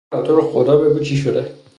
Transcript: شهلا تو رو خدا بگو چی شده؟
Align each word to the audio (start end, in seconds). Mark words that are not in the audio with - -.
شهلا 0.13 0.23
تو 0.27 0.35
رو 0.35 0.41
خدا 0.51 0.75
بگو 0.77 0.99
چی 0.99 1.17
شده؟ 1.17 1.53